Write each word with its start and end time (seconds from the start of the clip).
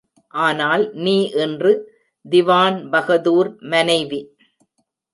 ஆனால் 0.33 0.83
நீ 0.95 1.15
இன்று 1.43 1.71
திவான்பகதூர் 2.25 3.51
மனைவி. 3.69 4.21